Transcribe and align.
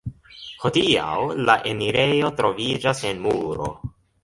Hodiaŭ 0.63 1.17
la 1.49 1.59
enirejo 1.73 2.33
troviĝas 2.41 3.05
en 3.13 3.25
muro. 3.29 3.71